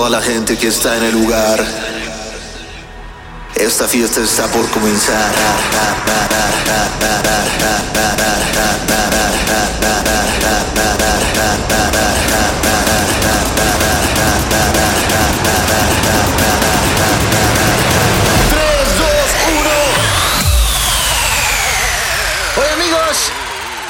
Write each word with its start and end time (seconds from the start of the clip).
toda 0.00 0.08
la 0.18 0.22
gente 0.22 0.56
que 0.56 0.68
está 0.68 0.96
en 0.96 1.04
el 1.04 1.12
lugar. 1.12 1.62
Esta 3.54 3.86
fiesta 3.86 4.22
está 4.22 4.46
por 4.46 4.66
comenzar. 4.70 5.30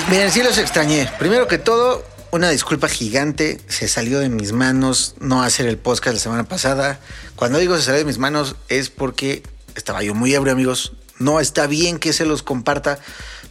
Miren, 0.08 0.32
sí 0.32 0.42
los 0.42 0.58
extrañé. 0.58 1.08
Primero 1.20 1.46
que 1.46 1.58
todo, 1.58 2.02
una 2.32 2.50
disculpa 2.50 2.88
gigante. 2.88 3.60
Se 3.68 3.88
salió 3.88 4.18
de 4.18 4.28
mis 4.28 4.52
manos 4.52 5.14
no 5.20 5.42
hacer 5.42 5.66
el 5.66 5.79
podcast 5.79 6.14
la 6.14 6.20
semana 6.20 6.44
pasada. 6.44 7.00
Cuando 7.36 7.58
digo 7.58 7.76
se 7.76 7.82
salió 7.82 7.98
de 7.98 8.04
mis 8.04 8.18
manos 8.18 8.57
es 8.68 8.90
porque 8.90 9.43
estaba 9.75 10.02
yo 10.02 10.14
muy 10.14 10.35
ebrio, 10.35 10.52
amigos. 10.52 10.93
No 11.18 11.40
está 11.40 11.66
bien 11.66 11.98
que 11.98 12.12
se 12.12 12.24
los 12.24 12.43
comparta, 12.43 12.98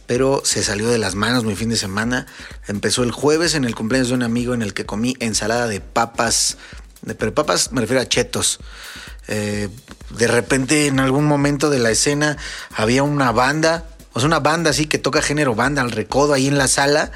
pero 0.06 0.42
se 0.44 0.62
salió 0.64 0.88
de 0.88 0.98
las 0.98 1.14
manos 1.14 1.44
mi 1.44 1.54
fin 1.54 1.68
de 1.68 1.76
semana. 1.76 2.26
Empezó 2.66 3.02
el 3.02 3.12
jueves 3.12 3.54
en 3.54 3.64
el 3.64 3.74
cumpleaños 3.74 4.08
de 4.08 4.14
un 4.14 4.22
amigo 4.22 4.54
en 4.54 4.62
el 4.62 4.74
que 4.74 4.86
comí 4.86 5.14
ensalada 5.20 5.66
de 5.68 5.80
papas. 5.80 6.56
Pero 7.18 7.34
papas 7.34 7.72
me 7.72 7.80
refiero 7.80 8.02
a 8.02 8.08
chetos. 8.08 8.60
Eh, 9.28 9.68
de 10.10 10.26
repente 10.26 10.86
en 10.86 10.98
algún 10.98 11.24
momento 11.26 11.70
de 11.70 11.78
la 11.78 11.90
escena 11.90 12.36
había 12.74 13.04
una 13.04 13.30
banda, 13.30 13.84
o 14.12 14.18
sea, 14.18 14.26
una 14.26 14.40
banda 14.40 14.70
así 14.70 14.86
que 14.86 14.98
toca 14.98 15.22
género 15.22 15.54
banda 15.54 15.82
al 15.82 15.92
recodo 15.92 16.32
ahí 16.32 16.48
en 16.48 16.58
la 16.58 16.66
sala. 16.66 17.12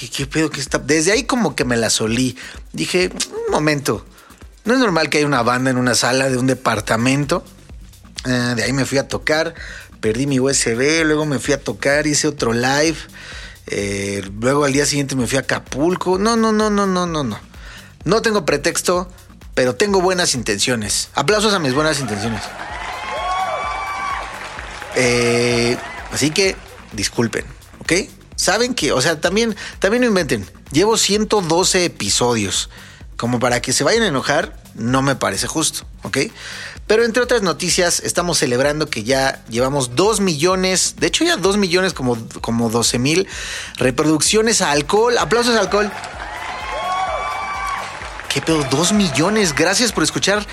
Y 0.00 0.08
qué 0.08 0.26
pedo 0.26 0.50
que 0.50 0.60
está. 0.60 0.78
Desde 0.78 1.12
ahí 1.12 1.24
como 1.24 1.54
que 1.54 1.64
me 1.64 1.76
la 1.76 1.90
solí. 1.90 2.36
Dije, 2.72 3.10
un 3.46 3.52
momento. 3.52 4.06
No 4.64 4.74
es 4.74 4.80
normal 4.80 5.10
que 5.10 5.18
haya 5.18 5.26
una 5.26 5.42
banda 5.42 5.70
en 5.70 5.76
una 5.76 5.94
sala 5.94 6.30
de 6.30 6.38
un 6.38 6.46
departamento. 6.46 7.44
Eh, 8.24 8.54
de 8.56 8.62
ahí 8.62 8.72
me 8.72 8.86
fui 8.86 8.98
a 8.98 9.08
tocar. 9.08 9.54
Perdí 10.00 10.26
mi 10.26 10.40
USB. 10.40 11.04
Luego 11.04 11.26
me 11.26 11.38
fui 11.38 11.52
a 11.52 11.60
tocar. 11.60 12.06
Hice 12.06 12.28
otro 12.28 12.52
live. 12.52 12.96
Eh, 13.66 14.28
luego 14.40 14.64
al 14.64 14.72
día 14.72 14.86
siguiente 14.86 15.14
me 15.14 15.26
fui 15.26 15.36
a 15.36 15.42
Acapulco. 15.42 16.18
No, 16.18 16.36
no, 16.36 16.52
no, 16.52 16.70
no, 16.70 16.86
no, 16.86 17.06
no, 17.06 17.24
no. 17.24 17.38
No 18.04 18.22
tengo 18.22 18.44
pretexto, 18.44 19.08
pero 19.54 19.76
tengo 19.76 20.00
buenas 20.00 20.34
intenciones. 20.34 21.10
Aplausos 21.14 21.54
a 21.54 21.58
mis 21.58 21.74
buenas 21.74 22.00
intenciones. 22.00 22.42
Eh, 24.94 25.76
así 26.12 26.30
que 26.30 26.56
disculpen, 26.92 27.44
¿ok? 27.80 27.92
Saben 28.36 28.74
que, 28.74 28.92
o 28.92 29.00
sea, 29.00 29.20
también, 29.20 29.56
también 29.78 30.02
no 30.02 30.08
inventen. 30.08 30.48
Llevo 30.72 30.96
112 30.96 31.84
episodios. 31.84 32.70
Como 33.16 33.38
para 33.38 33.62
que 33.62 33.72
se 33.72 33.84
vayan 33.84 34.02
a 34.02 34.08
enojar, 34.08 34.56
no 34.74 35.02
me 35.02 35.14
parece 35.14 35.46
justo, 35.46 35.84
¿ok? 36.02 36.18
Pero 36.86 37.04
entre 37.04 37.22
otras 37.22 37.42
noticias, 37.42 38.00
estamos 38.00 38.38
celebrando 38.38 38.90
que 38.90 39.04
ya 39.04 39.44
llevamos 39.48 39.94
2 39.94 40.20
millones, 40.20 40.96
de 40.98 41.06
hecho 41.06 41.24
ya 41.24 41.36
2 41.36 41.56
millones 41.56 41.92
como, 41.92 42.18
como 42.40 42.68
12 42.68 42.98
mil 42.98 43.28
reproducciones 43.76 44.60
a 44.60 44.72
alcohol. 44.72 45.16
Aplausos 45.18 45.54
a 45.56 45.60
alcohol. 45.60 45.90
¿Qué 48.32 48.40
pedo? 48.40 48.64
Dos 48.70 48.92
millones. 48.92 49.54
Gracias 49.54 49.92
por 49.92 50.02
escuchar 50.02 50.46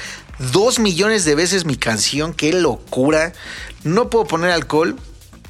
dos 0.51 0.79
millones 0.79 1.23
de 1.23 1.35
veces 1.35 1.65
mi 1.65 1.77
canción. 1.77 2.33
Qué 2.33 2.51
locura. 2.51 3.31
No 3.83 4.09
puedo 4.09 4.25
poner 4.25 4.51
alcohol. 4.51 4.97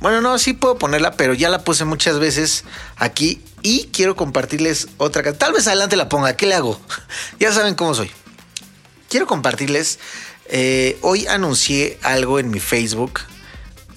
Bueno, 0.01 0.21
no, 0.21 0.39
sí 0.39 0.53
puedo 0.53 0.77
ponerla, 0.77 1.11
pero 1.11 1.33
ya 1.33 1.49
la 1.49 1.63
puse 1.63 1.83
muchas 1.83 2.19
veces 2.19 2.63
aquí 2.95 3.41
y 3.61 3.89
quiero 3.91 4.15
compartirles 4.15 4.87
otra 4.97 5.23
canción. 5.23 5.39
Tal 5.39 5.53
vez 5.53 5.67
adelante 5.67 5.97
la 5.97 6.07
ponga. 6.07 6.35
¿Qué 6.37 6.45
le 6.45 6.55
hago? 6.55 6.79
ya 7.39 7.51
saben 7.51 7.75
cómo 7.75 7.93
soy. 7.93 8.09
Quiero 9.09 9.27
compartirles. 9.27 9.99
eh, 10.51 10.97
hoy 11.01 11.27
anuncié 11.27 11.99
algo 12.01 12.39
en 12.39 12.49
mi 12.49 12.59
Facebook 12.59 13.19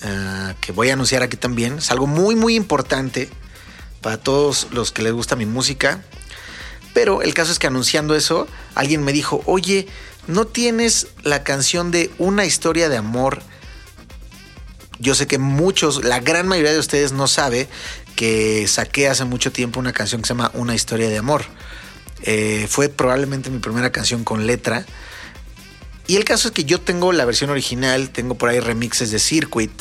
eh, 0.03 0.55
que 0.61 0.73
voy 0.73 0.91
a 0.91 0.95
anunciar 0.95 1.23
aquí 1.23 1.36
también. 1.36 1.78
Es 1.78 1.91
algo 1.92 2.06
muy, 2.06 2.34
muy 2.34 2.56
importante 2.56 3.29
para 4.01 4.18
todos 4.18 4.68
los 4.73 4.91
que 4.91 5.02
les 5.02 5.12
gusta 5.12 5.36
mi 5.36 5.46
música. 5.46 6.02
Pero 6.95 7.23
el 7.23 7.33
caso 7.33 7.52
es 7.52 7.58
que 7.58 7.68
anunciando 7.68 8.17
eso, 8.17 8.48
alguien 8.74 9.05
me 9.05 9.12
dijo, 9.12 9.42
oye, 9.46 9.86
¿no 10.27 10.46
tienes 10.46 11.07
la 11.23 11.45
canción 11.45 11.91
de 11.91 12.11
Una 12.18 12.45
historia 12.45 12.89
de 12.89 12.96
amor? 12.96 13.42
Yo 15.02 15.17
sé 15.17 15.27
que 15.27 15.39
muchos, 15.39 16.05
la 16.05 16.20
gran 16.20 16.46
mayoría 16.46 16.73
de 16.73 16.79
ustedes 16.79 17.11
no 17.11 17.27
sabe 17.27 17.68
que 18.14 18.68
saqué 18.68 19.08
hace 19.08 19.24
mucho 19.24 19.51
tiempo 19.51 19.80
una 19.80 19.92
canción 19.92 20.23
que 20.23 20.29
se 20.29 20.35
llama 20.35 20.52
Una 20.55 20.77
historia 20.77 21.08
de 21.08 21.18
amor. 21.18 21.45
Eh, 22.23 22.68
fue 22.70 22.89
probablemente 22.89 23.51
mi 23.51 23.58
primera 23.58 23.91
canción 23.91 24.23
con 24.23 24.46
letra. 24.46 24.86
Y 26.07 26.14
el 26.14 26.24
caso 26.24 26.48
es 26.48 26.55
que 26.55 26.64
yo 26.64 26.80
tengo 26.80 27.12
la 27.12 27.24
versión 27.24 27.51
original, 27.51 28.11
tengo 28.11 28.36
por 28.36 28.48
ahí 28.48 28.61
remixes 28.61 29.11
de 29.11 29.18
Circuit. 29.18 29.73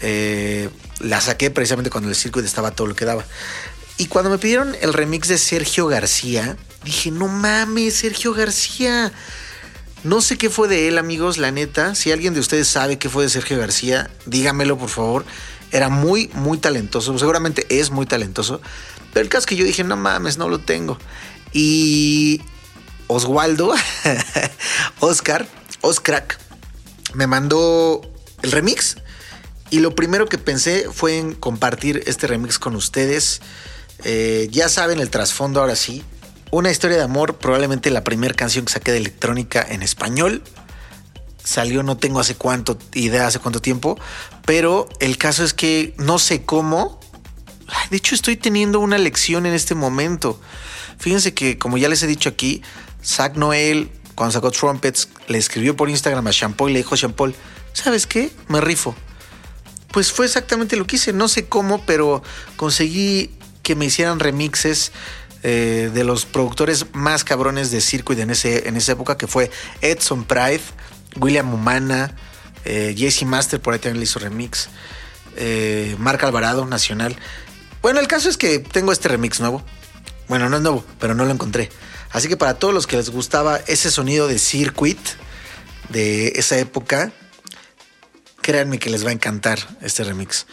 Eh, 0.00 0.68
la 0.98 1.20
saqué 1.20 1.52
precisamente 1.52 1.90
cuando 1.90 2.10
el 2.10 2.16
Circuit 2.16 2.44
estaba 2.44 2.72
todo 2.72 2.88
lo 2.88 2.96
que 2.96 3.04
daba. 3.04 3.24
Y 3.96 4.06
cuando 4.06 4.28
me 4.28 4.38
pidieron 4.38 4.74
el 4.80 4.92
remix 4.92 5.28
de 5.28 5.38
Sergio 5.38 5.86
García, 5.86 6.56
dije, 6.82 7.12
no 7.12 7.28
mames, 7.28 7.94
Sergio 7.94 8.34
García. 8.34 9.12
No 10.04 10.20
sé 10.20 10.36
qué 10.36 10.50
fue 10.50 10.66
de 10.66 10.88
él, 10.88 10.98
amigos, 10.98 11.38
la 11.38 11.52
neta. 11.52 11.94
Si 11.94 12.10
alguien 12.10 12.34
de 12.34 12.40
ustedes 12.40 12.66
sabe 12.66 12.98
qué 12.98 13.08
fue 13.08 13.22
de 13.22 13.30
Sergio 13.30 13.58
García, 13.58 14.10
dígamelo, 14.26 14.76
por 14.76 14.88
favor. 14.88 15.24
Era 15.70 15.88
muy, 15.88 16.28
muy 16.34 16.58
talentoso. 16.58 17.16
Seguramente 17.18 17.66
es 17.70 17.90
muy 17.90 18.06
talentoso. 18.06 18.60
Pero 19.12 19.22
el 19.22 19.28
caso 19.28 19.40
es 19.40 19.46
que 19.46 19.56
yo 19.56 19.64
dije, 19.64 19.84
no 19.84 19.96
mames, 19.96 20.38
no 20.38 20.48
lo 20.48 20.58
tengo. 20.58 20.98
Y 21.52 22.42
Oswaldo, 23.06 23.72
Oscar, 25.00 25.46
Oscar, 25.82 26.26
me 27.14 27.28
mandó 27.28 28.00
el 28.42 28.50
remix. 28.50 28.96
Y 29.70 29.78
lo 29.80 29.94
primero 29.94 30.26
que 30.26 30.36
pensé 30.36 30.86
fue 30.92 31.16
en 31.16 31.34
compartir 31.34 32.02
este 32.06 32.26
remix 32.26 32.58
con 32.58 32.74
ustedes. 32.74 33.40
Eh, 34.04 34.48
ya 34.50 34.68
saben 34.68 34.98
el 34.98 35.10
trasfondo 35.10 35.60
ahora 35.60 35.76
sí. 35.76 36.02
Una 36.54 36.70
historia 36.70 36.98
de 36.98 37.02
amor, 37.04 37.38
probablemente 37.38 37.90
la 37.90 38.04
primera 38.04 38.34
canción 38.34 38.66
que 38.66 38.74
saqué 38.74 38.92
de 38.92 38.98
electrónica 38.98 39.66
en 39.66 39.82
español. 39.82 40.42
Salió 41.42 41.82
no 41.82 41.96
tengo 41.96 42.20
hace 42.20 42.34
cuánto 42.34 42.76
idea, 42.92 43.26
hace 43.26 43.38
cuánto 43.38 43.62
tiempo. 43.62 43.98
Pero 44.44 44.86
el 45.00 45.16
caso 45.16 45.44
es 45.44 45.54
que 45.54 45.94
no 45.96 46.18
sé 46.18 46.42
cómo. 46.44 47.00
De 47.90 47.96
hecho, 47.96 48.14
estoy 48.14 48.36
teniendo 48.36 48.80
una 48.80 48.98
lección 48.98 49.46
en 49.46 49.54
este 49.54 49.74
momento. 49.74 50.38
Fíjense 50.98 51.32
que, 51.32 51.56
como 51.56 51.78
ya 51.78 51.88
les 51.88 52.02
he 52.02 52.06
dicho 52.06 52.28
aquí, 52.28 52.60
Zach 53.02 53.34
Noel, 53.34 53.90
cuando 54.14 54.32
sacó 54.32 54.50
Trumpets, 54.50 55.08
le 55.28 55.38
escribió 55.38 55.74
por 55.74 55.88
Instagram 55.88 56.26
a 56.26 56.32
Shampoo 56.32 56.68
y 56.68 56.74
le 56.74 56.80
dijo: 56.80 56.94
Shampoo, 56.96 57.32
¿sabes 57.72 58.06
qué? 58.06 58.30
Me 58.48 58.60
rifo. 58.60 58.94
Pues 59.90 60.12
fue 60.12 60.26
exactamente 60.26 60.76
lo 60.76 60.86
que 60.86 60.96
hice. 60.96 61.14
No 61.14 61.28
sé 61.28 61.46
cómo, 61.46 61.80
pero 61.86 62.22
conseguí 62.56 63.30
que 63.62 63.74
me 63.74 63.86
hicieran 63.86 64.20
remixes 64.20 64.92
eh, 65.42 65.90
de 65.92 66.04
los 66.04 66.24
productores 66.24 66.86
más 66.92 67.24
cabrones 67.24 67.70
de 67.70 67.80
circuit 67.80 68.18
en, 68.18 68.30
ese, 68.30 68.68
en 68.68 68.76
esa 68.76 68.92
época, 68.92 69.16
que 69.16 69.26
fue 69.26 69.50
Edson 69.80 70.24
Pride, 70.24 70.62
William 71.16 71.52
Humana, 71.52 72.14
eh, 72.64 72.94
Jesse 72.96 73.24
Master, 73.24 73.60
por 73.60 73.74
ahí 73.74 73.80
también 73.80 73.98
le 73.98 74.04
hizo 74.04 74.18
remix, 74.18 74.68
eh, 75.36 75.96
Marc 75.98 76.22
Alvarado, 76.22 76.66
Nacional. 76.66 77.16
Bueno, 77.80 77.98
el 77.98 78.06
caso 78.06 78.28
es 78.28 78.36
que 78.36 78.60
tengo 78.60 78.92
este 78.92 79.08
remix 79.08 79.40
nuevo. 79.40 79.62
Bueno, 80.28 80.48
no 80.48 80.56
es 80.56 80.62
nuevo, 80.62 80.84
pero 81.00 81.14
no 81.14 81.24
lo 81.24 81.32
encontré. 81.32 81.70
Así 82.12 82.28
que 82.28 82.36
para 82.36 82.54
todos 82.54 82.72
los 82.72 82.86
que 82.86 82.96
les 82.96 83.10
gustaba 83.10 83.58
ese 83.66 83.90
sonido 83.90 84.28
de 84.28 84.38
circuit 84.38 84.98
de 85.88 86.28
esa 86.36 86.58
época, 86.58 87.10
créanme 88.40 88.78
que 88.78 88.90
les 88.90 89.04
va 89.04 89.10
a 89.10 89.12
encantar 89.12 89.58
este 89.80 90.04
remix. 90.04 90.46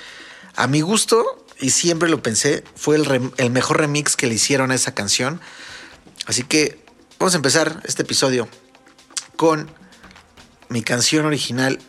A 0.56 0.68
mi 0.68 0.82
gusto, 0.82 1.46
y 1.60 1.72
siempre 1.72 2.10
lo 2.10 2.24
pensé, 2.24 2.64
fue 2.76 2.96
el, 2.96 3.32
el 3.38 3.50
mejor 3.52 3.80
remix 3.80 4.16
que 4.16 4.28
le 4.28 4.36
hicieron 4.36 4.72
a 4.72 4.76
esa 4.76 4.94
canción. 4.94 5.42
Así 6.26 6.44
que 6.44 6.80
vamos 7.20 7.34
a 7.34 7.38
empezar 7.38 7.82
este 7.86 8.04
episodio 8.04 8.48
con 9.36 9.70
mi 10.70 10.82
canción 10.84 11.26
original. 11.26 11.80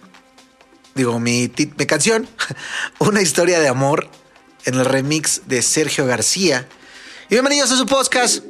Digo, 0.94 1.20
mi, 1.20 1.52
mi 1.78 1.86
canción, 1.86 2.28
Una 2.98 3.22
historia 3.22 3.60
de 3.60 3.68
amor, 3.68 4.08
en 4.64 4.74
el 4.74 4.84
remix 4.84 5.42
de 5.46 5.62
Sergio 5.62 6.06
García. 6.06 6.66
Y 7.28 7.34
bienvenidos 7.34 7.70
a 7.70 7.76
su 7.76 7.86
podcast. 7.86 8.42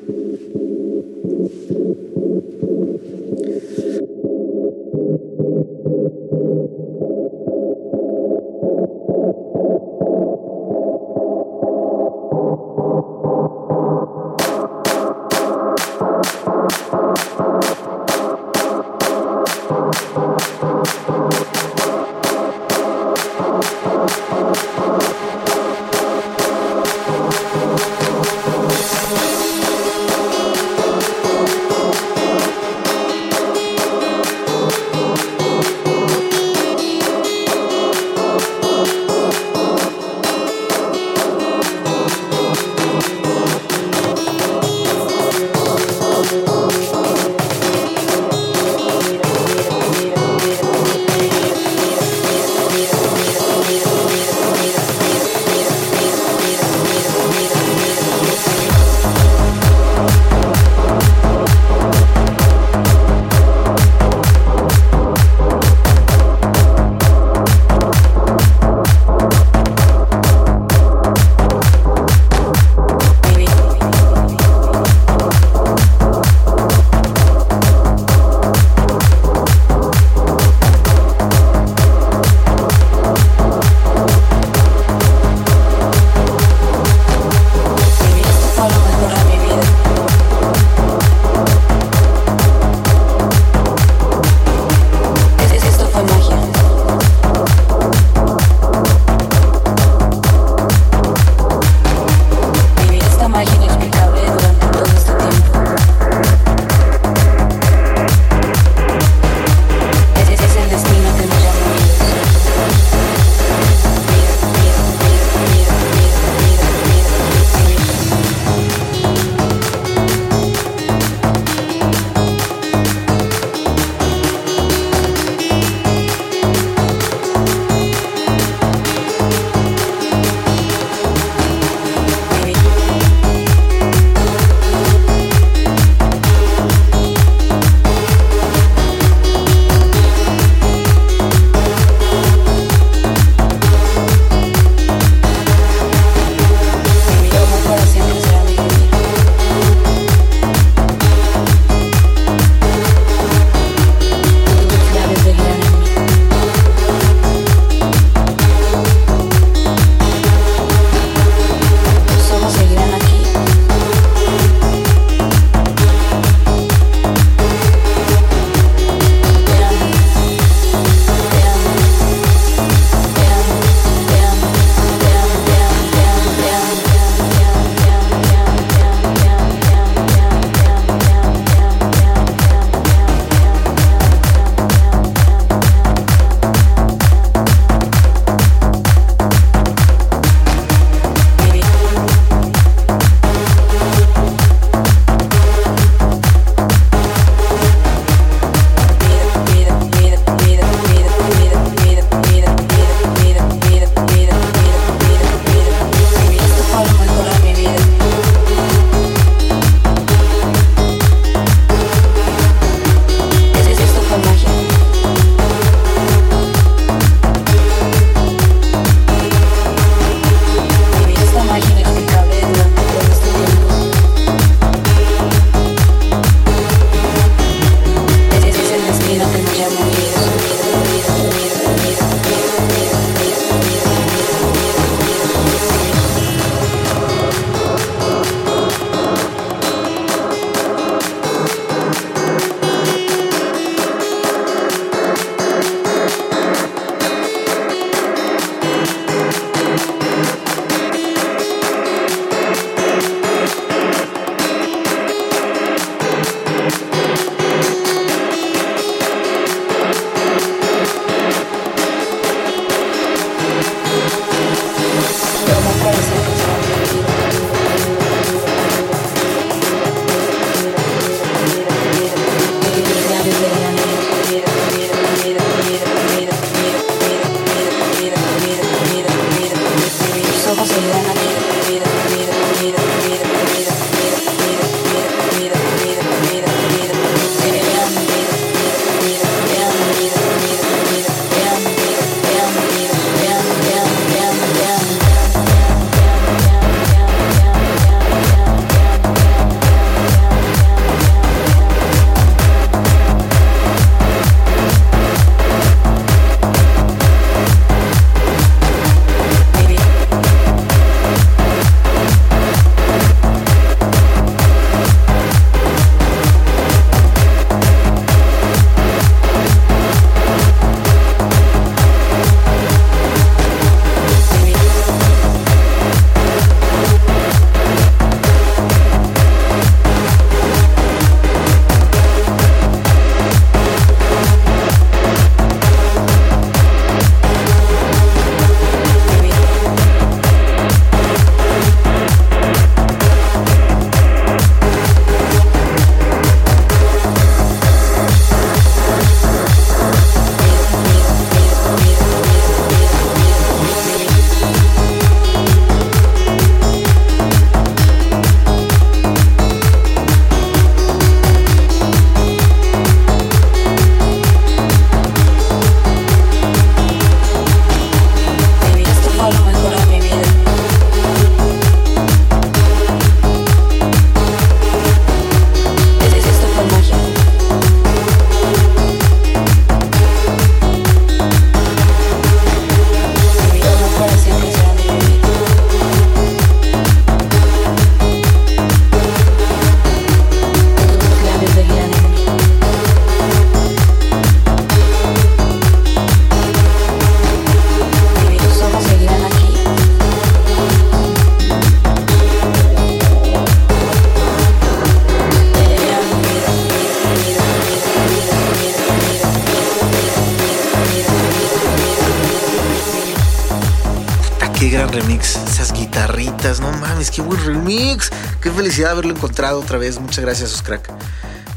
Gran 414.68 414.92
remix. 414.92 415.36
Esas 415.36 415.72
guitarritas, 415.72 416.60
no 416.60 416.70
mames, 416.72 417.10
qué 417.10 417.22
buen 417.22 417.42
remix. 417.44 418.10
Qué 418.42 418.50
felicidad 418.50 418.90
haberlo 418.90 419.14
encontrado 419.14 419.60
otra 419.60 419.78
vez. 419.78 419.98
Muchas 419.98 420.22
gracias, 420.22 420.60
crack. 420.60 420.92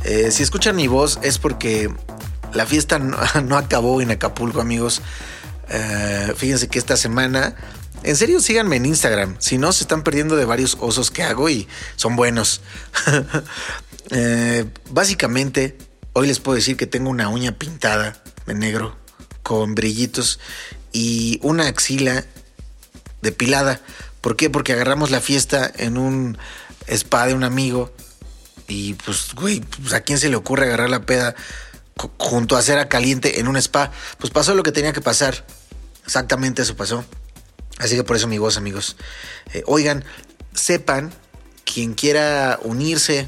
Eh, 0.05 0.31
si 0.31 0.43
escuchan 0.43 0.75
mi 0.75 0.87
voz 0.87 1.19
es 1.21 1.37
porque 1.37 1.93
la 2.53 2.65
fiesta 2.65 2.99
no, 3.43 3.57
acabó 3.57 4.01
en 4.01 4.11
Acapulco, 4.11 4.61
amigos. 4.61 5.01
Eh, 5.69 6.33
fíjense 6.37 6.69
que 6.69 6.79
esta 6.79 6.95
semana, 6.95 7.55
en 8.03 8.15
serio, 8.15 8.39
síganme 8.39 8.77
en 8.77 8.85
Instagram. 8.85 9.35
Si 9.39 9.57
no, 9.57 9.73
se 9.73 9.83
están 9.83 10.03
perdiendo 10.03 10.37
de 10.37 10.45
varios 10.45 10.77
osos 10.79 11.11
que 11.11 11.23
hago 11.23 11.49
y 11.49 11.67
son 11.95 12.15
buenos. 12.15 12.61
Eh, 14.09 14.65
básicamente, 14.91 15.77
hoy 16.11 16.27
les 16.27 16.41
puedo 16.41 16.57
decir 16.57 16.75
que 16.75 16.85
tengo 16.85 17.09
una 17.09 17.29
uña 17.29 17.53
pintada 17.53 18.21
de 18.45 18.53
negro 18.53 18.97
con 19.43 19.75
brillitos 19.75 20.41
y 20.91 21.39
una 21.41 21.67
axila 21.67 22.25
depilada. 23.23 23.81
¿Por 24.21 24.35
qué? 24.35 24.49
Porque 24.49 24.73
agarramos 24.73 25.09
la 25.09 25.19
fiesta 25.19 25.71
en 25.75 25.97
un 25.97 26.37
spa 26.87 27.25
de 27.25 27.33
un 27.33 27.43
amigo 27.43 27.91
y 28.67 28.93
pues, 28.93 29.33
güey, 29.33 29.61
pues, 29.61 29.93
¿a 29.93 30.01
quién 30.01 30.19
se 30.19 30.29
le 30.29 30.35
ocurre 30.35 30.65
agarrar 30.65 30.89
la 30.89 31.05
peda 31.05 31.35
junto 32.17 32.55
a 32.55 32.61
cera 32.61 32.87
caliente 32.87 33.39
en 33.39 33.47
un 33.47 33.57
spa? 33.57 33.91
Pues 34.19 34.31
pasó 34.31 34.53
lo 34.53 34.63
que 34.63 34.71
tenía 34.71 34.93
que 34.93 35.01
pasar. 35.01 35.45
Exactamente 36.05 36.61
eso 36.61 36.75
pasó. 36.75 37.03
Así 37.79 37.95
que 37.95 38.03
por 38.03 38.15
eso 38.15 38.27
mi 38.27 38.37
voz, 38.37 38.57
amigos. 38.57 38.97
Eh, 39.53 39.63
oigan, 39.65 40.05
sepan, 40.53 41.11
quien 41.65 41.93
quiera 41.93 42.59
unirse 42.61 43.27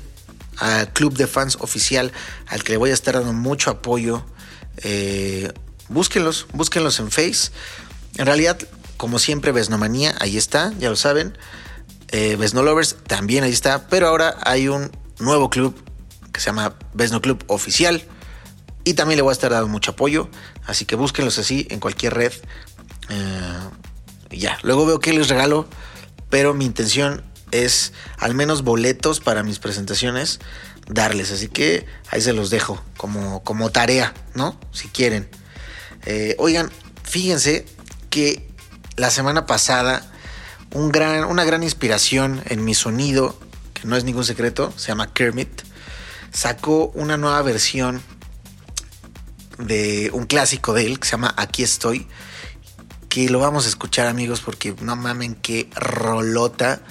al 0.57 0.91
club 0.93 1.15
de 1.17 1.27
fans 1.27 1.57
oficial, 1.59 2.11
al 2.47 2.63
que 2.63 2.73
le 2.73 2.77
voy 2.77 2.91
a 2.91 2.93
estar 2.93 3.15
dando 3.15 3.33
mucho 3.33 3.69
apoyo, 3.69 4.25
eh, 4.77 5.51
búsquenlos, 5.89 6.47
búsquenlos 6.53 6.99
en 6.99 7.11
Face. 7.11 7.51
En 8.17 8.25
realidad, 8.25 8.57
como 8.97 9.19
siempre, 9.19 9.51
Besnomanía, 9.51 10.15
ahí 10.19 10.37
está, 10.37 10.73
ya 10.79 10.89
lo 10.89 10.95
saben. 10.95 11.37
Eh, 12.09 12.37
también 13.07 13.43
ahí 13.43 13.51
está, 13.51 13.87
pero 13.87 14.07
ahora 14.07 14.37
hay 14.43 14.67
un 14.67 14.91
nuevo 15.19 15.49
club 15.49 15.75
que 16.31 16.39
se 16.39 16.47
llama 16.47 16.75
Besno 16.93 17.21
Club 17.21 17.43
Oficial. 17.47 18.03
Y 18.83 18.93
también 18.93 19.17
le 19.17 19.23
voy 19.23 19.31
a 19.31 19.33
estar 19.33 19.51
dando 19.51 19.67
mucho 19.67 19.91
apoyo, 19.91 20.29
así 20.65 20.85
que 20.85 20.95
búsquenlos 20.95 21.39
así 21.39 21.65
en 21.71 21.79
cualquier 21.79 22.13
red. 22.13 22.33
Eh, 23.09 23.59
ya, 24.29 24.59
luego 24.61 24.85
veo 24.85 24.99
que 24.99 25.11
les 25.11 25.27
regalo, 25.27 25.67
pero 26.29 26.53
mi 26.53 26.65
intención 26.65 27.23
es 27.51 27.93
al 28.17 28.35
menos 28.35 28.63
boletos 28.63 29.21
para 29.21 29.43
mis 29.43 29.59
presentaciones 29.59 30.39
darles, 30.87 31.31
así 31.31 31.47
que 31.47 31.85
ahí 32.11 32.21
se 32.21 32.33
los 32.33 32.49
dejo 32.49 32.81
como, 32.97 33.43
como 33.43 33.71
tarea, 33.71 34.13
¿no? 34.35 34.59
Si 34.71 34.87
quieren. 34.87 35.27
Eh, 36.05 36.35
oigan, 36.37 36.69
fíjense 37.03 37.65
que 38.09 38.44
la 38.95 39.09
semana 39.09 39.45
pasada 39.45 40.03
un 40.71 40.91
gran, 40.91 41.25
una 41.25 41.43
gran 41.43 41.63
inspiración 41.63 42.41
en 42.45 42.63
mi 42.63 42.73
sonido, 42.73 43.37
que 43.73 43.87
no 43.87 43.95
es 43.95 44.03
ningún 44.03 44.25
secreto, 44.25 44.73
se 44.75 44.87
llama 44.89 45.13
Kermit, 45.13 45.61
sacó 46.31 46.91
una 46.95 47.17
nueva 47.17 47.41
versión 47.41 48.01
de 49.57 50.09
un 50.13 50.25
clásico 50.25 50.73
de 50.73 50.85
él 50.85 50.99
que 50.99 51.05
se 51.07 51.11
llama 51.11 51.33
Aquí 51.37 51.63
estoy, 51.63 52.07
que 53.09 53.29
lo 53.29 53.39
vamos 53.39 53.65
a 53.65 53.69
escuchar 53.69 54.07
amigos 54.07 54.41
porque 54.41 54.75
no 54.81 54.95
mamen 54.95 55.35
qué 55.35 55.69
rolota. 55.75 56.81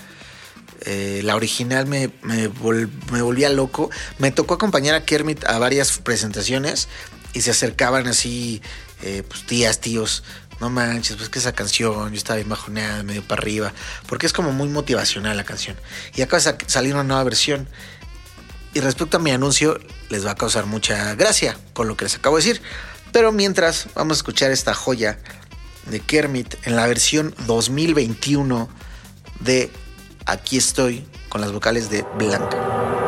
Eh, 0.87 1.21
la 1.23 1.37
original 1.37 1.87
me, 1.87 2.09
volvía 2.49 3.51
loco. 3.51 3.91
Me 4.19 4.31
tocó 4.31 4.55
acompañar 4.55 4.95
a 4.95 5.05
Kermit 5.05 5.45
a 5.45 5.59
varias 5.59 5.99
presentaciones 5.99 6.89
y 7.35 7.43
se 7.43 7.51
acercaban 7.51 8.07
así 8.07 8.63
eh, 9.03 9.23
pues 9.29 9.45
tías, 9.45 9.81
tíos, 9.81 10.25
no 10.61 10.71
manches, 10.71 11.17
pues 11.17 11.29
que 11.29 11.39
esa 11.39 11.53
canción, 11.53 12.11
yo 12.11 12.17
estaba 12.17 12.37
bien 12.37 12.49
bajoneada, 12.49 13.03
medio 13.03 13.23
para 13.23 13.41
arriba, 13.41 13.73
porque 14.07 14.27
es 14.27 14.33
como 14.33 14.53
muy 14.53 14.69
motivacional 14.69 15.37
la 15.37 15.45
canción. 15.45 15.77
Y 16.15 16.23
acaba 16.23 16.43
de 16.43 16.57
salir 16.67 16.95
una 16.95 17.05
nueva 17.05 17.25
versión. 17.25 17.69
Y 18.73 18.81
respecto 18.81 19.19
a 19.19 19.21
mi 19.21 19.31
anuncio, 19.31 19.79
les 20.11 20.27
va 20.27 20.33
a 20.33 20.35
causar 20.35 20.67
mucha 20.67 21.15
gracia 21.15 21.57
con 21.73 21.89
lo 21.89 21.97
que 21.97 22.07
les 22.07 22.17
acabo 22.17 22.37
de 22.37 22.45
decir. 22.45 22.63
Pero 23.13 23.31
mientras, 23.31 23.89
vamos 23.95 24.17
a 24.17 24.19
escuchar 24.19 24.51
esta 24.51 24.75
joya 24.75 25.19
de 25.87 26.01
Kermit 26.01 26.55
en 26.65 26.77
la 26.77 26.87
versión 26.87 27.35
2021 27.47 28.69
de 29.41 29.71
Aquí 30.27 30.57
estoy 30.57 31.07
con 31.29 31.43
las 31.43 31.53
vocales 31.53 31.91
de 31.91 32.03
Blanca. 32.17 33.04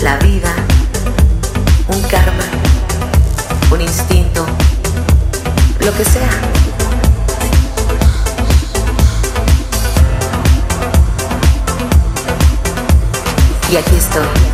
la 0.00 0.16
vida, 0.16 0.54
un 1.88 2.00
karma, 2.04 2.44
un 3.70 3.80
instinto, 3.82 4.46
lo 5.80 5.92
que 5.92 6.04
sea. 6.04 6.30
Y 13.70 13.76
aquí 13.76 13.96
estoy. 13.96 14.51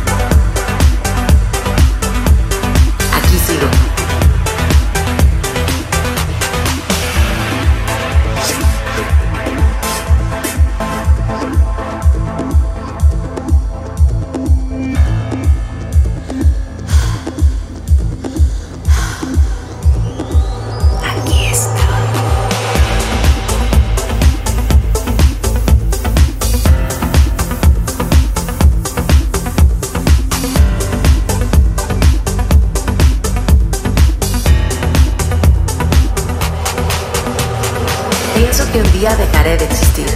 que 38.67 38.81
un 38.81 38.91
día 38.91 39.15
dejaré 39.15 39.57
de 39.57 39.65
existir. 39.65 40.07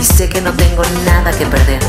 Y 0.00 0.04
sé 0.04 0.28
que 0.28 0.40
no 0.40 0.52
tengo 0.52 0.82
nada 1.04 1.30
que 1.32 1.44
perder. 1.46 1.80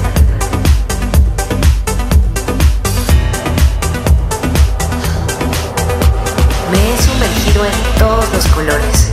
Me 6.72 6.94
he 6.94 7.01
sumergido 7.01 7.65
en 7.65 8.00
todos 8.00 8.25
los 8.34 8.48
colores. 8.48 9.10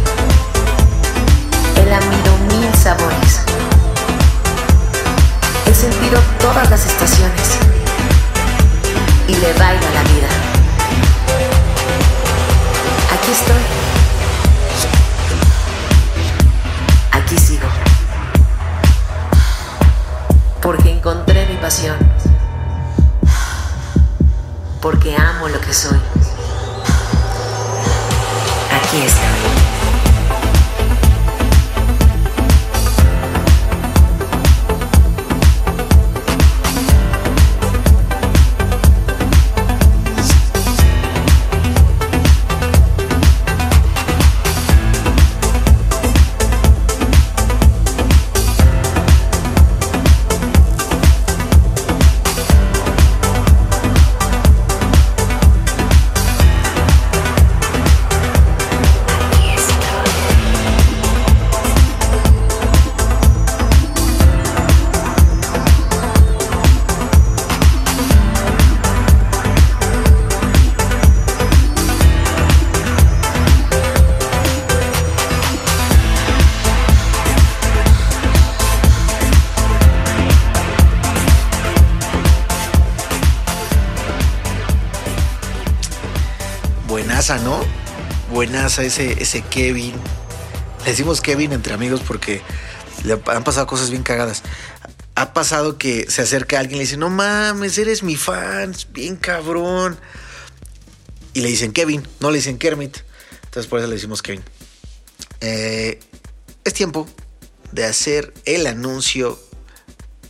He 1.77 1.85
lamido 1.85 2.39
mil 2.51 2.75
sabores. 2.75 3.43
He 5.67 5.75
sentido 5.75 6.21
todas 6.41 6.69
las 6.71 6.87
estaciones. 6.87 7.59
Y 9.29 9.35
le 9.35 9.53
bailo 9.55 9.87
a 9.87 9.95
la 9.95 10.03
vida. 10.03 10.48
Aquí 13.29 13.37
estoy. 13.37 13.63
Aquí 17.13 17.37
sigo. 17.37 17.69
Porque 20.63 20.93
encontré 20.93 21.47
mi 21.47 21.57
pasión. 21.57 21.99
Porque 24.81 25.15
amo 25.15 25.49
lo 25.49 25.61
que 25.61 25.75
soy. 25.75 26.01
Aquí 28.73 29.03
estoy. 29.03 29.58
¿No? 87.37 87.61
Buenaza 88.33 88.85
ese, 88.85 89.23
ese 89.23 89.43
Kevin. 89.43 89.93
Le 90.85 90.91
decimos 90.93 91.21
Kevin 91.21 91.53
entre 91.53 91.75
amigos 91.75 92.01
porque 92.07 92.41
le 93.05 93.21
han 93.27 93.45
pasado 93.45 93.67
cosas 93.67 93.91
bien 93.91 94.03
cagadas. 94.03 94.43
Ha 95.15 95.35
pasado 95.35 95.77
que 95.77 96.11
se 96.11 96.23
acerca 96.23 96.59
alguien 96.59 96.77
y 96.77 96.79
le 96.79 96.85
dice, 96.85 96.97
no 96.97 97.11
mames, 97.11 97.77
eres 97.77 98.03
mi 98.03 98.17
fan, 98.17 98.75
bien 98.93 99.17
cabrón. 99.17 99.99
Y 101.35 101.43
le 101.43 101.49
dicen 101.49 101.73
Kevin, 101.73 102.07
no 102.21 102.31
le 102.31 102.39
dicen 102.39 102.57
Kermit. 102.57 102.97
Entonces 103.45 103.67
por 103.67 103.79
eso 103.79 103.89
le 103.89 103.97
decimos 103.97 104.23
Kevin. 104.23 104.43
Eh, 105.43 106.01
es 106.65 106.73
tiempo 106.73 107.07
de 107.73 107.85
hacer 107.85 108.33
el 108.47 108.67
anuncio, 108.67 109.39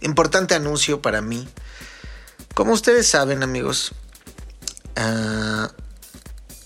importante 0.00 0.56
anuncio 0.56 1.00
para 1.00 1.20
mí. 1.20 1.48
Como 2.54 2.72
ustedes 2.72 3.06
saben, 3.06 3.44
amigos, 3.44 3.92
uh, 4.96 5.68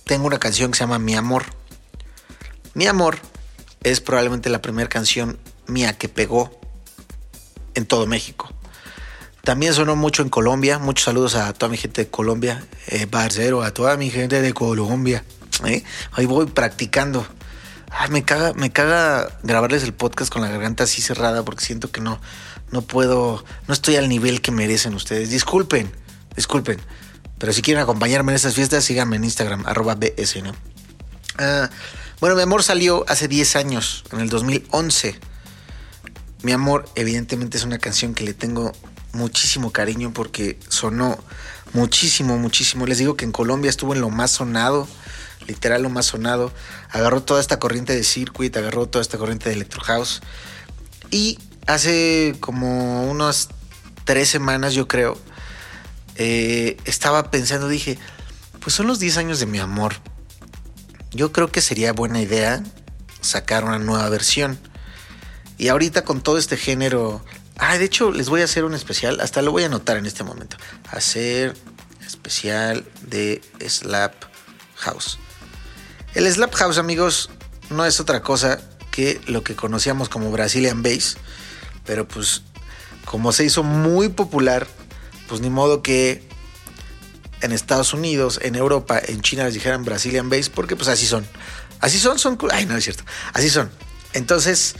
tengo 0.04 0.26
una 0.26 0.38
canción 0.38 0.70
que 0.70 0.78
se 0.78 0.84
llama 0.84 0.98
Mi 0.98 1.14
Amor. 1.14 1.44
Mi 2.74 2.86
Amor 2.86 3.18
es 3.82 4.00
probablemente 4.00 4.50
la 4.50 4.62
primera 4.62 4.88
canción 4.88 5.38
mía 5.66 5.96
que 5.96 6.08
pegó 6.08 6.50
en 7.74 7.86
todo 7.86 8.06
México. 8.06 8.52
También 9.42 9.74
sonó 9.74 9.96
mucho 9.96 10.22
en 10.22 10.28
Colombia. 10.28 10.78
Muchos 10.78 11.04
saludos 11.04 11.34
a 11.34 11.52
toda 11.52 11.70
mi 11.70 11.76
gente 11.76 12.04
de 12.04 12.10
Colombia. 12.10 12.64
Eh, 12.86 13.06
Barcero, 13.10 13.62
a 13.62 13.74
toda 13.74 13.96
mi 13.96 14.08
gente 14.10 14.40
de 14.40 14.54
Colombia. 14.54 15.24
¿eh? 15.66 15.82
Ahí 16.12 16.26
voy 16.26 16.46
practicando. 16.46 17.26
Me 18.08 18.24
caga, 18.24 18.52
me 18.54 18.70
caga 18.70 19.28
grabarles 19.42 19.82
el 19.82 19.92
podcast 19.92 20.32
con 20.32 20.42
la 20.42 20.48
garganta 20.48 20.84
así 20.84 21.02
cerrada 21.02 21.44
porque 21.44 21.64
siento 21.64 21.90
que 21.90 22.00
no, 22.00 22.20
no 22.70 22.82
puedo, 22.82 23.44
no 23.68 23.74
estoy 23.74 23.96
al 23.96 24.08
nivel 24.08 24.40
que 24.40 24.50
merecen 24.50 24.94
ustedes. 24.94 25.30
Disculpen, 25.30 25.92
disculpen. 26.34 26.80
Pero 27.42 27.52
si 27.52 27.60
quieren 27.60 27.82
acompañarme 27.82 28.30
en 28.30 28.36
estas 28.36 28.54
fiestas, 28.54 28.84
síganme 28.84 29.16
en 29.16 29.24
Instagram, 29.24 29.66
arroba 29.66 29.96
BS, 29.96 30.42
¿no? 30.42 30.52
Ah, 31.38 31.70
bueno, 32.20 32.36
mi 32.36 32.42
amor 32.42 32.62
salió 32.62 33.04
hace 33.08 33.26
10 33.26 33.56
años, 33.56 34.04
en 34.12 34.20
el 34.20 34.28
2011. 34.28 35.18
Mi 36.44 36.52
amor, 36.52 36.88
evidentemente, 36.94 37.58
es 37.58 37.64
una 37.64 37.78
canción 37.78 38.14
que 38.14 38.22
le 38.22 38.32
tengo 38.32 38.70
muchísimo 39.12 39.72
cariño 39.72 40.12
porque 40.12 40.56
sonó 40.68 41.18
muchísimo, 41.72 42.38
muchísimo. 42.38 42.86
Les 42.86 42.98
digo 42.98 43.16
que 43.16 43.24
en 43.24 43.32
Colombia 43.32 43.70
estuvo 43.70 43.92
en 43.92 44.00
lo 44.00 44.08
más 44.08 44.30
sonado, 44.30 44.86
literal 45.48 45.82
lo 45.82 45.90
más 45.90 46.06
sonado. 46.06 46.52
Agarró 46.90 47.24
toda 47.24 47.40
esta 47.40 47.58
corriente 47.58 47.92
de 47.92 48.04
circuit, 48.04 48.56
agarró 48.56 48.86
toda 48.86 49.02
esta 49.02 49.18
corriente 49.18 49.48
de 49.48 49.56
electro 49.56 49.80
house. 49.80 50.20
Y 51.10 51.40
hace 51.66 52.36
como 52.38 53.10
unas 53.10 53.48
tres 54.04 54.28
semanas, 54.28 54.74
yo 54.74 54.86
creo, 54.86 55.18
eh, 56.16 56.76
estaba 56.84 57.30
pensando, 57.30 57.68
dije, 57.68 57.98
pues 58.60 58.74
son 58.74 58.86
los 58.86 58.98
10 58.98 59.16
años 59.18 59.40
de 59.40 59.46
mi 59.46 59.58
amor. 59.58 59.94
Yo 61.10 61.32
creo 61.32 61.50
que 61.50 61.60
sería 61.60 61.92
buena 61.92 62.20
idea 62.20 62.62
sacar 63.20 63.64
una 63.64 63.78
nueva 63.78 64.08
versión. 64.08 64.58
Y 65.58 65.68
ahorita 65.68 66.04
con 66.04 66.22
todo 66.22 66.38
este 66.38 66.56
género... 66.56 67.24
Ah, 67.58 67.78
de 67.78 67.84
hecho, 67.84 68.10
les 68.10 68.28
voy 68.28 68.40
a 68.40 68.44
hacer 68.44 68.64
un 68.64 68.74
especial. 68.74 69.20
Hasta 69.20 69.42
lo 69.42 69.52
voy 69.52 69.62
a 69.62 69.66
anotar 69.66 69.96
en 69.96 70.06
este 70.06 70.24
momento. 70.24 70.56
Hacer 70.90 71.54
especial 72.04 72.84
de 73.02 73.42
Slap 73.66 74.14
House. 74.76 75.18
El 76.14 76.30
Slap 76.30 76.54
House, 76.54 76.78
amigos, 76.78 77.30
no 77.70 77.84
es 77.84 78.00
otra 78.00 78.22
cosa 78.22 78.60
que 78.90 79.20
lo 79.26 79.42
que 79.44 79.54
conocíamos 79.54 80.08
como 80.08 80.30
Brazilian 80.30 80.82
Bass. 80.82 81.16
Pero 81.84 82.06
pues, 82.08 82.42
como 83.04 83.32
se 83.32 83.44
hizo 83.44 83.62
muy 83.62 84.08
popular 84.08 84.66
pues 85.32 85.40
ni 85.40 85.48
modo 85.48 85.80
que 85.80 86.22
en 87.40 87.52
Estados 87.52 87.94
Unidos, 87.94 88.38
en 88.42 88.54
Europa, 88.54 89.00
en 89.02 89.22
China 89.22 89.44
les 89.44 89.54
dijeran 89.54 89.82
Brazilian 89.82 90.28
Bass, 90.28 90.50
porque 90.50 90.76
pues 90.76 90.88
así 90.88 91.06
son. 91.06 91.26
Así 91.80 91.98
son, 91.98 92.18
son... 92.18 92.36
Ay, 92.50 92.66
no 92.66 92.76
es 92.76 92.84
cierto. 92.84 93.02
Así 93.32 93.48
son. 93.48 93.70
Entonces, 94.12 94.74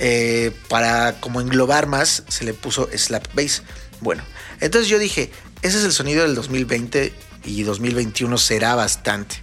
eh, 0.00 0.54
para 0.68 1.20
como 1.20 1.40
englobar 1.40 1.86
más, 1.86 2.22
se 2.28 2.44
le 2.44 2.52
puso 2.52 2.86
Slap 2.94 3.34
Bass. 3.34 3.62
Bueno, 4.02 4.22
entonces 4.60 4.90
yo 4.90 4.98
dije, 4.98 5.32
ese 5.62 5.78
es 5.78 5.84
el 5.84 5.92
sonido 5.92 6.24
del 6.24 6.34
2020 6.34 7.14
y 7.46 7.62
2021 7.62 8.36
será 8.36 8.74
bastante. 8.74 9.36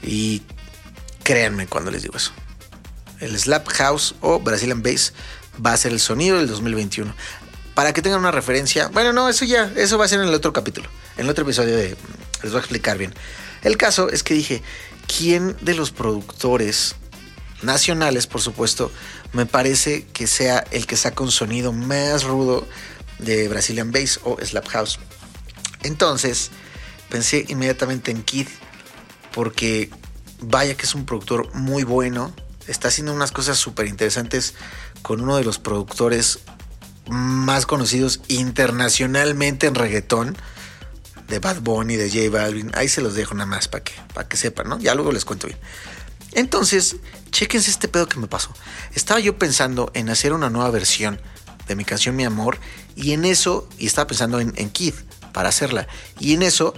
Y 0.00 0.42
créanme 1.24 1.66
cuando 1.66 1.90
les 1.90 2.02
digo 2.02 2.16
eso. 2.16 2.30
El 3.18 3.36
Slap 3.36 3.66
House 3.66 4.14
o 4.20 4.38
Brazilian 4.38 4.80
Bass 4.80 5.12
va 5.54 5.72
a 5.72 5.76
ser 5.76 5.90
el 5.90 5.98
sonido 5.98 6.36
del 6.36 6.46
2021 6.46 7.12
para 7.74 7.92
que 7.92 8.02
tengan 8.02 8.20
una 8.20 8.30
referencia. 8.30 8.88
Bueno, 8.88 9.12
no, 9.12 9.28
eso 9.28 9.44
ya, 9.44 9.72
eso 9.76 9.98
va 9.98 10.04
a 10.04 10.08
ser 10.08 10.20
en 10.20 10.28
el 10.28 10.34
otro 10.34 10.52
capítulo, 10.52 10.88
en 11.16 11.24
el 11.24 11.30
otro 11.30 11.44
episodio 11.44 11.76
de... 11.76 11.96
Les 12.42 12.50
voy 12.50 12.56
a 12.56 12.60
explicar 12.60 12.98
bien. 12.98 13.14
El 13.62 13.76
caso 13.76 14.08
es 14.08 14.22
que 14.22 14.34
dije, 14.34 14.62
¿quién 15.06 15.56
de 15.60 15.74
los 15.74 15.92
productores 15.92 16.96
nacionales, 17.62 18.26
por 18.26 18.40
supuesto, 18.40 18.90
me 19.32 19.46
parece 19.46 20.04
que 20.12 20.26
sea 20.26 20.64
el 20.72 20.86
que 20.86 20.96
saca 20.96 21.22
un 21.22 21.30
sonido 21.30 21.72
más 21.72 22.24
rudo 22.24 22.66
de 23.18 23.48
Brazilian 23.48 23.92
Bass 23.92 24.20
o 24.24 24.36
Slap 24.44 24.66
House? 24.68 24.98
Entonces, 25.82 26.50
pensé 27.08 27.44
inmediatamente 27.48 28.10
en 28.10 28.22
Kid, 28.22 28.48
porque 29.32 29.90
vaya 30.40 30.76
que 30.76 30.84
es 30.84 30.94
un 30.94 31.06
productor 31.06 31.54
muy 31.54 31.84
bueno, 31.84 32.34
está 32.66 32.88
haciendo 32.88 33.12
unas 33.12 33.32
cosas 33.32 33.58
súper 33.58 33.86
interesantes 33.86 34.54
con 35.02 35.20
uno 35.20 35.36
de 35.36 35.44
los 35.44 35.58
productores 35.58 36.40
más 37.08 37.66
conocidos 37.66 38.20
internacionalmente 38.28 39.66
en 39.66 39.74
reggaetón, 39.74 40.36
de 41.28 41.38
Bad 41.38 41.60
Bunny, 41.60 41.96
de 41.96 42.10
J 42.10 42.30
Balvin. 42.30 42.70
Ahí 42.74 42.88
se 42.88 43.00
los 43.00 43.14
dejo 43.14 43.34
nada 43.34 43.46
más 43.46 43.68
para 43.68 43.84
que, 43.84 43.92
para 44.12 44.28
que 44.28 44.36
sepan, 44.36 44.68
¿no? 44.68 44.78
Ya 44.78 44.94
luego 44.94 45.12
les 45.12 45.24
cuento 45.24 45.46
bien. 45.46 45.58
Entonces, 46.32 46.96
chéquense 47.30 47.70
este 47.70 47.88
pedo 47.88 48.06
que 48.06 48.18
me 48.18 48.26
pasó. 48.26 48.50
Estaba 48.94 49.20
yo 49.20 49.38
pensando 49.38 49.90
en 49.94 50.10
hacer 50.10 50.32
una 50.32 50.50
nueva 50.50 50.70
versión 50.70 51.20
de 51.66 51.76
mi 51.76 51.84
canción 51.84 52.16
Mi 52.16 52.24
Amor 52.24 52.58
y 52.96 53.12
en 53.12 53.24
eso, 53.24 53.68
y 53.78 53.86
estaba 53.86 54.06
pensando 54.06 54.40
en, 54.40 54.52
en 54.56 54.70
Kid 54.70 54.94
para 55.32 55.48
hacerla. 55.48 55.88
Y 56.20 56.34
en 56.34 56.42
eso, 56.42 56.74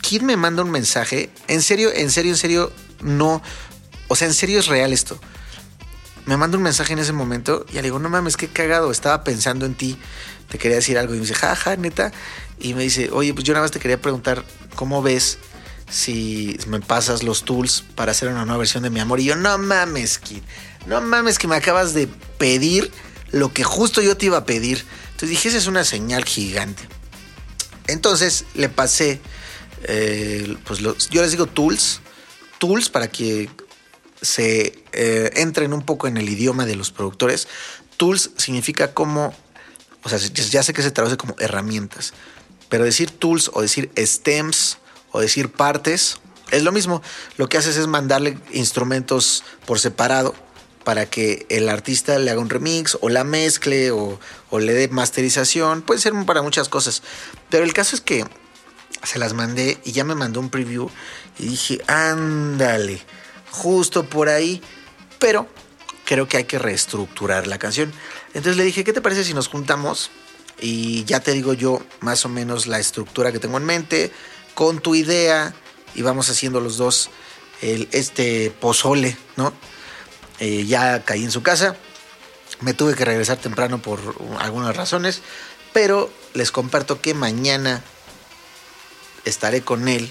Kid 0.00 0.22
me 0.22 0.36
manda 0.36 0.62
un 0.62 0.70
mensaje. 0.70 1.30
En 1.48 1.62
serio, 1.62 1.90
en 1.92 2.10
serio, 2.10 2.32
en 2.32 2.38
serio, 2.38 2.72
no. 3.00 3.42
O 4.08 4.16
sea, 4.16 4.28
en 4.28 4.34
serio 4.34 4.60
es 4.60 4.66
real 4.66 4.92
esto 4.92 5.20
me 6.26 6.36
manda 6.36 6.56
un 6.56 6.62
mensaje 6.62 6.92
en 6.92 6.98
ese 7.00 7.12
momento 7.12 7.66
y 7.70 7.74
le 7.74 7.82
digo, 7.82 7.98
no 7.98 8.08
mames, 8.08 8.36
qué 8.36 8.48
cagado, 8.48 8.90
estaba 8.90 9.24
pensando 9.24 9.66
en 9.66 9.74
ti, 9.74 9.98
te 10.48 10.58
quería 10.58 10.76
decir 10.76 10.98
algo. 10.98 11.14
Y 11.14 11.16
me 11.18 11.22
dice, 11.22 11.34
jaja, 11.34 11.76
neta. 11.76 12.12
Y 12.60 12.74
me 12.74 12.82
dice, 12.84 13.10
oye, 13.12 13.34
pues 13.34 13.44
yo 13.44 13.54
nada 13.54 13.64
más 13.64 13.70
te 13.72 13.80
quería 13.80 14.00
preguntar, 14.00 14.44
¿cómo 14.76 15.02
ves 15.02 15.38
si 15.90 16.56
me 16.68 16.80
pasas 16.80 17.22
los 17.22 17.42
tools 17.44 17.84
para 17.96 18.12
hacer 18.12 18.28
una 18.28 18.44
nueva 18.44 18.58
versión 18.58 18.82
de 18.84 18.90
mi 18.90 19.00
amor? 19.00 19.18
Y 19.20 19.24
yo, 19.24 19.36
no 19.36 19.58
mames, 19.58 20.18
kid, 20.18 20.42
no 20.86 21.00
mames 21.00 21.38
que 21.38 21.48
me 21.48 21.56
acabas 21.56 21.92
de 21.94 22.06
pedir 22.38 22.90
lo 23.32 23.52
que 23.52 23.64
justo 23.64 24.00
yo 24.00 24.16
te 24.16 24.26
iba 24.26 24.38
a 24.38 24.46
pedir. 24.46 24.84
Entonces 25.06 25.30
dije, 25.30 25.48
esa 25.48 25.58
es 25.58 25.66
una 25.66 25.84
señal 25.84 26.24
gigante. 26.24 26.82
Entonces 27.88 28.44
le 28.54 28.68
pasé, 28.68 29.20
eh, 29.84 30.56
pues 30.64 30.80
los- 30.80 31.08
yo 31.10 31.22
les 31.22 31.32
digo 31.32 31.46
tools, 31.46 32.00
tools 32.58 32.88
para 32.90 33.08
que 33.10 33.50
se 34.22 34.82
eh, 34.92 35.30
entren 35.34 35.72
un 35.72 35.82
poco 35.82 36.06
en 36.06 36.16
el 36.16 36.28
idioma 36.28 36.64
de 36.64 36.76
los 36.76 36.90
productores. 36.90 37.48
Tools 37.96 38.30
significa 38.38 38.94
como, 38.94 39.34
o 40.02 40.08
sea, 40.08 40.18
ya 40.18 40.62
sé 40.62 40.72
que 40.72 40.82
se 40.82 40.90
traduce 40.90 41.16
como 41.16 41.34
herramientas, 41.38 42.14
pero 42.68 42.84
decir 42.84 43.10
tools 43.10 43.50
o 43.52 43.60
decir 43.60 43.90
stems 43.98 44.78
o 45.10 45.20
decir 45.20 45.50
partes 45.52 46.18
es 46.50 46.62
lo 46.62 46.72
mismo. 46.72 47.02
Lo 47.36 47.48
que 47.48 47.58
haces 47.58 47.76
es 47.76 47.86
mandarle 47.86 48.38
instrumentos 48.52 49.44
por 49.66 49.78
separado 49.78 50.34
para 50.84 51.06
que 51.06 51.46
el 51.48 51.68
artista 51.68 52.18
le 52.18 52.30
haga 52.30 52.40
un 52.40 52.50
remix 52.50 52.98
o 53.00 53.08
la 53.08 53.24
mezcle 53.24 53.90
o, 53.90 54.18
o 54.50 54.58
le 54.58 54.72
dé 54.72 54.88
masterización. 54.88 55.82
Puede 55.82 56.00
ser 56.00 56.12
para 56.26 56.42
muchas 56.42 56.68
cosas. 56.68 57.02
Pero 57.50 57.64
el 57.64 57.72
caso 57.72 57.94
es 57.96 58.00
que 58.00 58.26
se 59.02 59.18
las 59.18 59.32
mandé 59.32 59.78
y 59.84 59.92
ya 59.92 60.04
me 60.04 60.14
mandó 60.14 60.40
un 60.40 60.50
preview 60.50 60.90
y 61.38 61.46
dije, 61.46 61.80
ándale, 61.86 63.02
justo 63.52 64.04
por 64.04 64.28
ahí. 64.28 64.60
Pero 65.20 65.46
creo 66.04 66.26
que 66.26 66.38
hay 66.38 66.44
que 66.44 66.58
reestructurar 66.58 67.46
la 67.46 67.58
canción. 67.58 67.92
Entonces 68.34 68.56
le 68.56 68.64
dije, 68.64 68.82
¿qué 68.82 68.92
te 68.92 69.00
parece 69.00 69.22
si 69.24 69.34
nos 69.34 69.48
juntamos? 69.48 70.10
Y 70.60 71.04
ya 71.04 71.20
te 71.20 71.32
digo 71.32 71.54
yo 71.54 71.80
más 72.00 72.24
o 72.24 72.28
menos 72.28 72.66
la 72.66 72.80
estructura 72.80 73.32
que 73.32 73.38
tengo 73.38 73.58
en 73.58 73.64
mente, 73.64 74.12
con 74.54 74.80
tu 74.80 74.94
idea, 74.94 75.54
y 75.94 76.02
vamos 76.02 76.28
haciendo 76.30 76.60
los 76.60 76.76
dos 76.76 77.10
el, 77.60 77.88
este 77.92 78.50
pozole, 78.50 79.16
¿no? 79.36 79.52
Eh, 80.38 80.64
ya 80.66 81.04
caí 81.04 81.24
en 81.24 81.30
su 81.30 81.42
casa, 81.42 81.76
me 82.60 82.74
tuve 82.74 82.94
que 82.94 83.04
regresar 83.04 83.38
temprano 83.38 83.80
por 83.80 84.00
algunas 84.38 84.76
razones, 84.76 85.22
pero 85.72 86.10
les 86.34 86.50
comparto 86.50 87.00
que 87.00 87.14
mañana 87.14 87.82
estaré 89.24 89.62
con 89.62 89.88
él 89.88 90.10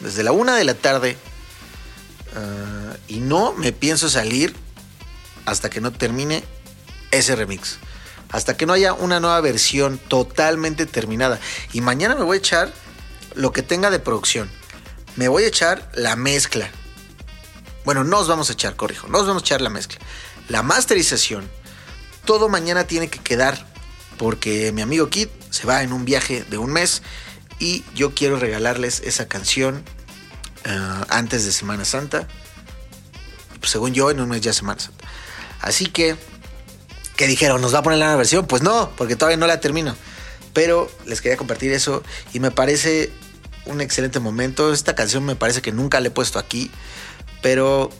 desde 0.00 0.22
la 0.22 0.32
una 0.32 0.56
de 0.56 0.64
la 0.64 0.74
tarde 0.74 1.16
uh, 2.36 2.96
y 3.08 3.20
no 3.20 3.52
me 3.52 3.72
pienso 3.72 4.08
salir 4.08 4.54
hasta 5.46 5.70
que 5.70 5.80
no 5.80 5.92
termine 5.92 6.44
ese 7.10 7.36
remix. 7.36 7.78
Hasta 8.30 8.56
que 8.56 8.64
no 8.64 8.72
haya 8.72 8.94
una 8.94 9.20
nueva 9.20 9.40
versión 9.40 9.98
totalmente 9.98 10.86
terminada. 10.86 11.38
Y 11.72 11.82
mañana 11.82 12.14
me 12.14 12.24
voy 12.24 12.36
a 12.36 12.38
echar 12.38 12.72
lo 13.34 13.52
que 13.52 13.62
tenga 13.62 13.90
de 13.90 13.98
producción. 13.98 14.50
Me 15.16 15.28
voy 15.28 15.44
a 15.44 15.48
echar 15.48 15.90
la 15.94 16.16
mezcla. 16.16 16.70
Bueno, 17.84 18.04
nos 18.04 18.28
vamos 18.28 18.48
a 18.48 18.54
echar, 18.54 18.76
corrijo. 18.76 19.08
Nos 19.08 19.26
vamos 19.26 19.42
a 19.42 19.44
echar 19.44 19.60
la 19.60 19.68
mezcla. 19.68 19.98
La 20.48 20.62
masterización. 20.62 21.48
Todo 22.24 22.48
mañana 22.48 22.84
tiene 22.84 23.08
que 23.08 23.18
quedar. 23.18 23.66
Porque 24.16 24.72
mi 24.72 24.80
amigo 24.80 25.10
Kid 25.10 25.28
se 25.50 25.66
va 25.66 25.82
en 25.82 25.92
un 25.92 26.06
viaje 26.06 26.44
de 26.44 26.56
un 26.56 26.72
mes. 26.72 27.02
Y 27.58 27.84
yo 27.94 28.14
quiero 28.14 28.38
regalarles 28.38 29.00
esa 29.04 29.28
canción 29.28 29.84
uh, 30.66 31.04
antes 31.08 31.44
de 31.44 31.52
Semana 31.52 31.84
Santa. 31.84 32.26
Según 33.62 33.94
yo, 33.94 34.10
en 34.10 34.20
un 34.20 34.28
mes 34.28 34.40
ya 34.40 34.52
Semana 34.52 34.80
Santa. 34.80 35.04
Así 35.60 35.86
que, 35.86 36.16
¿qué 37.16 37.26
dijeron? 37.26 37.60
¿Nos 37.60 37.74
va 37.74 37.78
a 37.78 37.82
poner 37.82 37.98
la 37.98 38.06
nueva 38.06 38.18
versión? 38.18 38.46
Pues 38.46 38.62
no, 38.62 38.90
porque 38.96 39.16
todavía 39.16 39.36
no 39.36 39.46
la 39.46 39.60
termino. 39.60 39.96
Pero 40.52 40.90
les 41.06 41.20
quería 41.20 41.36
compartir 41.36 41.72
eso 41.72 42.02
y 42.32 42.40
me 42.40 42.50
parece 42.50 43.10
un 43.66 43.80
excelente 43.80 44.20
momento. 44.20 44.72
Esta 44.72 44.94
canción 44.94 45.24
me 45.24 45.36
parece 45.36 45.62
que 45.62 45.72
nunca 45.72 46.00
la 46.00 46.08
he 46.08 46.10
puesto 46.10 46.38
aquí. 46.38 46.70
Pero 47.40 47.90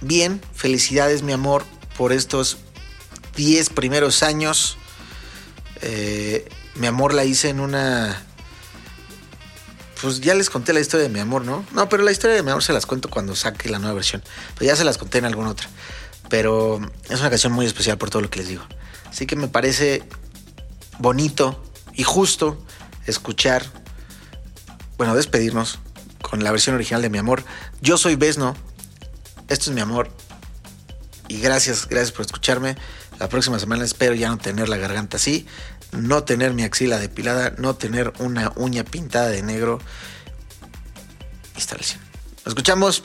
bien, 0.00 0.40
felicidades 0.54 1.22
mi 1.22 1.32
amor 1.32 1.64
por 1.96 2.12
estos 2.12 2.58
10 3.36 3.70
primeros 3.70 4.22
años. 4.22 4.76
Eh, 5.82 6.48
mi 6.74 6.86
amor 6.86 7.14
la 7.14 7.24
hice 7.24 7.48
en 7.48 7.60
una... 7.60 8.26
Pues 10.02 10.20
ya 10.20 10.34
les 10.34 10.48
conté 10.48 10.72
la 10.72 10.80
historia 10.80 11.06
de 11.06 11.12
mi 11.12 11.20
amor, 11.20 11.44
¿no? 11.44 11.64
No, 11.72 11.88
pero 11.88 12.02
la 12.02 12.10
historia 12.10 12.36
de 12.36 12.42
mi 12.42 12.50
amor 12.50 12.62
se 12.62 12.72
las 12.72 12.86
cuento 12.86 13.10
cuando 13.10 13.36
saque 13.36 13.68
la 13.68 13.78
nueva 13.78 13.94
versión. 13.94 14.22
Pues 14.56 14.68
ya 14.68 14.76
se 14.76 14.84
las 14.84 14.96
conté 14.96 15.18
en 15.18 15.26
alguna 15.26 15.50
otra. 15.50 15.68
Pero 16.28 16.80
es 17.08 17.20
una 17.20 17.28
canción 17.28 17.52
muy 17.52 17.66
especial 17.66 17.98
por 17.98 18.08
todo 18.08 18.22
lo 18.22 18.30
que 18.30 18.38
les 18.38 18.48
digo. 18.48 18.64
Así 19.06 19.26
que 19.26 19.36
me 19.36 19.48
parece 19.48 20.02
bonito 20.98 21.62
y 21.94 22.04
justo 22.04 22.62
escuchar, 23.06 23.64
bueno, 24.96 25.14
despedirnos 25.14 25.80
con 26.22 26.44
la 26.44 26.50
versión 26.50 26.76
original 26.76 27.02
de 27.02 27.10
Mi 27.10 27.18
Amor. 27.18 27.44
Yo 27.80 27.98
soy 27.98 28.14
Besno, 28.14 28.54
esto 29.48 29.70
es 29.70 29.74
Mi 29.74 29.80
Amor 29.80 30.10
y 31.28 31.40
gracias, 31.40 31.88
gracias 31.88 32.12
por 32.12 32.24
escucharme. 32.24 32.76
La 33.18 33.28
próxima 33.28 33.58
semana 33.58 33.84
espero 33.84 34.14
ya 34.14 34.28
no 34.28 34.38
tener 34.38 34.68
la 34.68 34.76
garganta 34.76 35.16
así, 35.16 35.46
no 35.92 36.24
tener 36.24 36.54
mi 36.54 36.62
axila 36.62 36.98
depilada, 36.98 37.54
no 37.58 37.74
tener 37.74 38.12
una 38.18 38.52
uña 38.56 38.84
pintada 38.84 39.28
de 39.28 39.42
negro. 39.42 39.80
Instalación. 41.56 42.00
Nos 42.44 42.48
escuchamos. 42.48 43.04